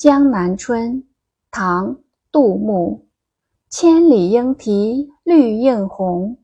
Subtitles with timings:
[0.00, 0.94] 江南春》
[1.50, 1.94] 唐·
[2.32, 3.06] 杜牧。
[3.68, 6.38] 千里莺啼绿映红，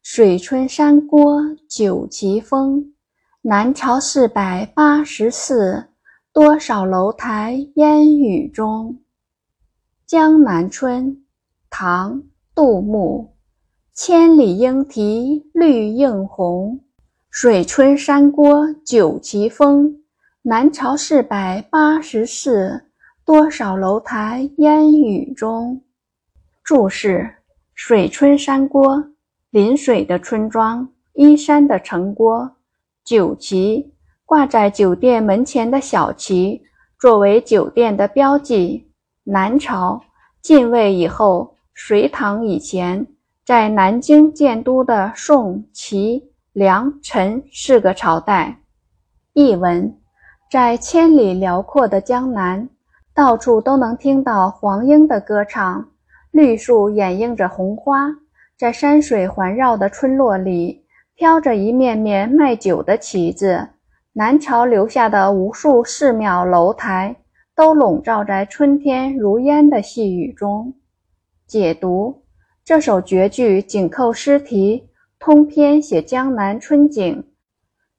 [0.00, 2.94] 水村山郭酒旗风。
[3.42, 5.86] 南朝四百八十寺，
[6.32, 8.92] 多少楼台烟雨中。
[10.06, 11.16] 《江南春》
[11.68, 12.14] 唐·
[12.54, 13.34] 杜牧。
[13.92, 16.78] 千里莺啼绿映红，
[17.28, 20.00] 水村山郭酒旗风。
[20.42, 22.84] 南朝四百八十寺。
[23.24, 25.82] 多少楼台烟雨中。
[26.64, 27.36] 注释：
[27.74, 29.04] 水春山郭，
[29.50, 32.56] 临水的村庄，依山的城郭。
[33.04, 33.92] 酒旗，
[34.24, 36.62] 挂在酒店门前的小旗，
[36.98, 38.90] 作为酒店的标记。
[39.24, 40.00] 南朝，
[40.42, 43.06] 晋魏以后，隋唐以前，
[43.44, 48.60] 在南京建都的宋、齐、梁、陈四个朝代。
[49.32, 49.98] 译文：
[50.50, 52.68] 在千里辽阔的江南。
[53.20, 55.90] 到处都能听到黄莺的歌唱，
[56.30, 58.08] 绿树掩映着红花，
[58.58, 63.68] 在山水环绕的村落里，飘着一面面卖酒的旗子。
[64.14, 67.14] 南朝留下的无数寺庙楼台，
[67.54, 70.72] 都笼罩在春天如烟的细雨中。
[71.46, 72.22] 解读：
[72.64, 77.22] 这首绝句紧扣诗题，通篇写江南春景。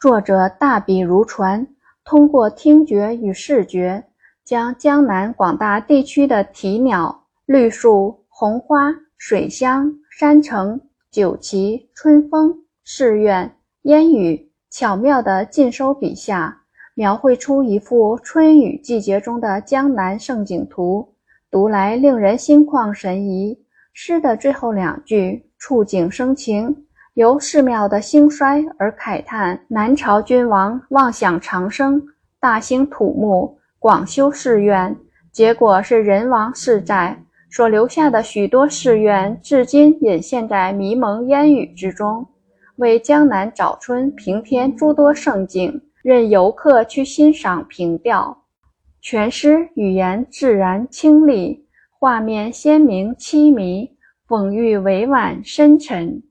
[0.00, 1.66] 作者大笔如椽，
[2.02, 4.04] 通过听觉与视觉。
[4.44, 16.62] 将江南广大地区的啼鸟、绿树、红花、水乡、山城、酒旗、春风、寺院、烟雨，巧妙地尽收笔下，
[16.94, 21.14] 描绘出一幅春雨季节中的江南胜景图，
[21.50, 23.58] 读来令人心旷神怡。
[23.92, 32.02] 诗的最后两句触景生情，由寺庙的兴衰而慨叹南朝君王妄想长生，
[32.40, 33.58] 大兴土木。
[33.82, 34.96] 广修寺院，
[35.32, 42.24] 结果是人亡寺在，所留下的许多寺院至今隐现在迷蒙烟雨之中，
[42.76, 48.44] 为江南早春平添诸多盛景，任游客去欣赏凭吊。
[49.00, 51.66] 全诗语言自然清丽，
[51.98, 53.90] 画面鲜明凄迷，
[54.28, 56.22] 讽喻委婉深沉。